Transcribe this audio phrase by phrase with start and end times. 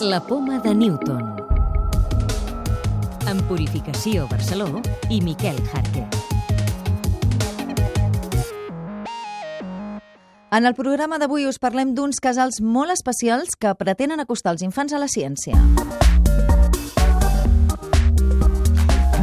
[0.00, 1.20] La poma de Newton.
[3.28, 4.80] En Purificació Barceló
[5.10, 6.06] i Miquel Jarque.
[10.56, 14.96] En el programa d'avui us parlem d'uns casals molt especials que pretenen acostar els infants
[14.96, 15.60] a la ciència.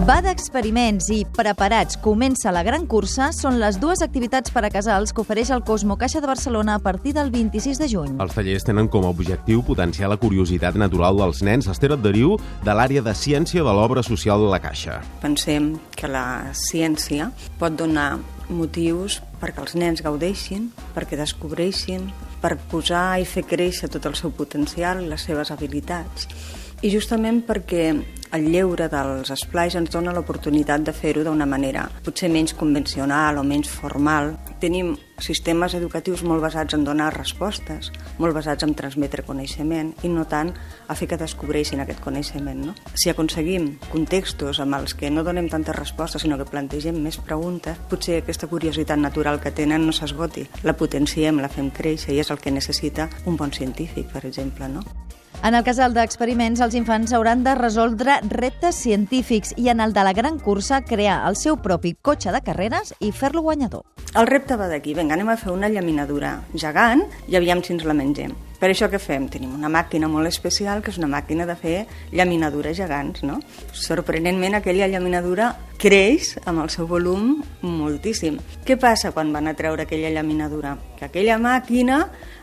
[0.07, 5.11] Va d'experiments i preparats comença la gran cursa són les dues activitats per a casals
[5.11, 8.13] que ofereix el Cosmo Caixa de Barcelona a partir del 26 de juny.
[8.23, 11.67] Els tallers tenen com a objectiu potenciar la curiositat natural dels nens.
[11.67, 15.01] Esther Adderiu, de l'àrea de ciència de l'obra social de la Caixa.
[15.19, 17.27] Pensem que la ciència
[17.59, 18.13] pot donar
[18.47, 22.07] motius perquè els nens gaudeixin, perquè descobreixin,
[22.39, 26.31] per posar i fer créixer tot el seu potencial i les seves habilitats.
[26.79, 27.89] I justament perquè
[28.35, 33.43] el lleure dels esplais ens dona l'oportunitat de fer-ho d'una manera potser menys convencional o
[33.43, 34.35] menys formal.
[34.59, 37.89] Tenim sistemes educatius molt basats en donar respostes,
[38.21, 40.53] molt basats en transmetre coneixement i no tant
[40.87, 42.67] a fer que descobreixin aquest coneixement.
[42.69, 42.75] No?
[42.93, 47.79] Si aconseguim contextos amb els que no donem tantes respostes sinó que plantegem més preguntes,
[47.89, 50.47] potser aquesta curiositat natural que tenen no s'esgoti.
[50.63, 54.69] La potenciem, la fem créixer i és el que necessita un bon científic, per exemple.
[54.69, 55.06] No?
[55.45, 60.03] En el casal d'experiments, els infants hauran de resoldre reptes científics i en el de
[60.03, 63.85] la gran cursa crear el seu propi cotxe de carreres i fer-lo guanyador.
[64.17, 67.85] El repte va d'aquí, vinga, anem a fer una llaminadura gegant i aviam si ens
[67.85, 68.33] la mengem.
[68.57, 69.27] Per això què fem?
[69.29, 71.75] Tenim una màquina molt especial, que és una màquina de fer
[72.11, 73.37] llaminadures gegants, no?
[73.73, 78.39] Sorprenentment, aquella llaminadura creix amb el seu volum moltíssim.
[78.65, 80.73] Què passa quan van a treure aquella llaminadura?
[80.97, 81.99] Que aquella màquina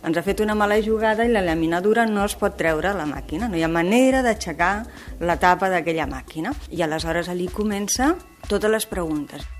[0.07, 3.09] ens ha fet una mala jugada i la laminadura no es pot treure a la
[3.11, 3.51] màquina.
[3.51, 4.75] No hi ha manera d'aixecar
[5.19, 6.55] la tapa d'aquella màquina.
[6.71, 8.15] I aleshores allí comença
[8.47, 9.54] totes les preguntes.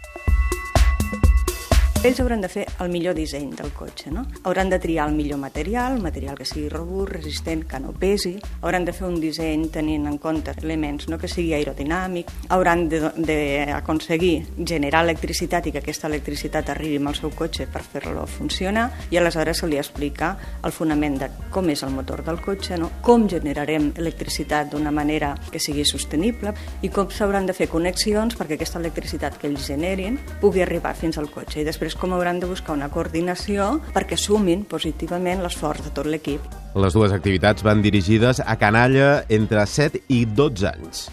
[2.05, 4.27] Ells hauran de fer el millor disseny del cotxe, no?
[4.45, 8.35] Hauran de triar el millor material, material que sigui robust, resistent, que no pesi.
[8.61, 12.29] Hauran de fer un disseny tenint en compte elements no que sigui aerodinàmic.
[12.53, 14.35] Hauran d'aconseguir
[14.69, 19.65] generar electricitat i que aquesta electricitat arribi al seu cotxe per fer-lo funcionar i aleshores
[19.65, 22.91] se li explica el fonament de com és el motor del cotxe, no?
[23.01, 26.53] com generarem electricitat d'una manera que sigui sostenible
[26.83, 31.17] i com s'hauran de fer connexions perquè aquesta electricitat que ells generin pugui arribar fins
[31.17, 35.95] al cotxe i després com hauran de buscar una coordinació perquè sumin positivament l'esforç de
[35.95, 36.45] tot l'equip.
[36.75, 41.07] Les dues activitats van dirigides a canalla entre 7 i 12 anys.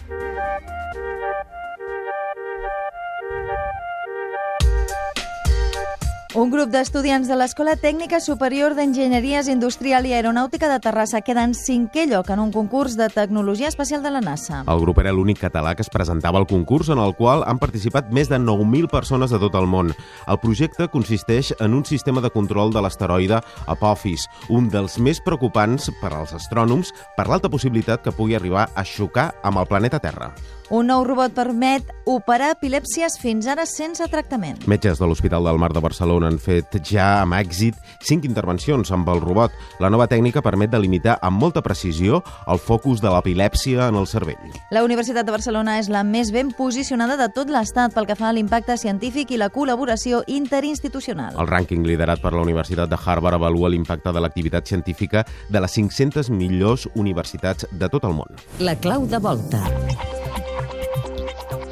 [6.32, 11.52] Un grup d'estudiants de l'Escola Tècnica Superior d'Enginyeries Industrial i Aeronàutica de Terrassa queda en
[11.52, 14.62] cinquè lloc en un concurs de tecnologia espacial de la NASA.
[14.64, 18.08] El grup era l'únic català que es presentava al concurs en el qual han participat
[18.16, 19.92] més de 9.000 persones de tot el món.
[20.24, 25.92] El projecte consisteix en un sistema de control de l'asteroide Apophis, un dels més preocupants
[26.00, 30.32] per als astrònoms per l'alta possibilitat que pugui arribar a xocar amb el planeta Terra.
[30.72, 34.62] Un nou robot permet operar epilèpsies fins ara sense tractament.
[34.72, 39.10] Metges de l'Hospital del Mar de Barcelona han fet ja amb èxit cinc intervencions amb
[39.12, 39.52] el robot.
[39.84, 44.56] La nova tècnica permet delimitar amb molta precisió el focus de l'epilèpsia en el cervell.
[44.72, 48.30] La Universitat de Barcelona és la més ben posicionada de tot l'Estat pel que fa
[48.30, 51.36] a l'impacte científic i la col·laboració interinstitucional.
[51.36, 55.76] El rànquing liderat per la Universitat de Harvard avalua l'impacte de l'activitat científica de les
[55.76, 58.44] 500 millors universitats de tot el món.
[58.64, 59.60] La clau de volta.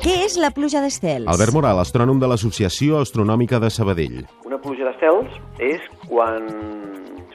[0.01, 1.27] Què és la pluja d'estels?
[1.29, 4.23] Albert Moral, astrònom de l'Associació Astronòmica de Sabadell.
[4.49, 6.47] Una pluja d'estels és quan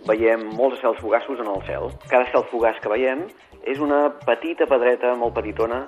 [0.08, 1.92] veiem molts estels fugaços en el cel.
[2.10, 3.22] Cada estel fugaç que veiem
[3.70, 5.84] és una petita pedreta molt petitona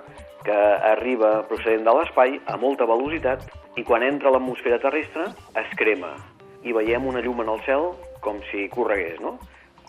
[0.46, 0.58] que
[0.94, 6.14] arriba procedent de l'espai a molta velocitat i quan entra a l'atmosfera terrestre es crema
[6.62, 7.90] i veiem una llum en el cel
[8.22, 9.40] com si corregués, no?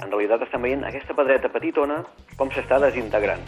[0.01, 2.01] En realitat estem veient aquesta pedreta petitona
[2.41, 3.45] com s'està desintegrant.